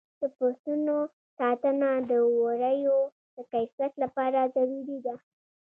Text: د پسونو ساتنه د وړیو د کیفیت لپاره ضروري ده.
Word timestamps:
د 0.21 0.23
پسونو 0.37 0.95
ساتنه 1.37 1.89
د 2.09 2.11
وړیو 2.41 2.99
د 3.35 3.37
کیفیت 3.51 3.93
لپاره 4.03 4.39
ضروري 4.55 4.97
ده. 5.05 5.15